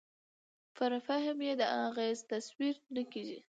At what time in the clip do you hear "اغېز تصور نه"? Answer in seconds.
1.87-3.03